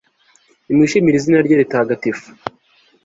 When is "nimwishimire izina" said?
0.65-1.39